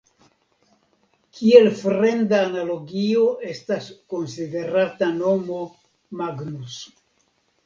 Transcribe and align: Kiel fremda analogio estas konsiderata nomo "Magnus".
Kiel 1.39 1.67
fremda 1.81 2.39
analogio 2.45 3.27
estas 3.51 3.91
konsiderata 4.15 5.11
nomo 5.21 5.61
"Magnus". 6.25 6.81